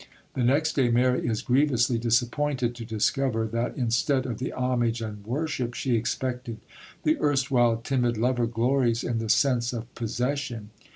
[0.33, 5.23] The next day Mary is grievously disappointed to discover that, instead of the homage and
[5.23, 6.57] worship she expected,
[7.03, 10.71] the erstwhile timid lover glories in the sense of possession.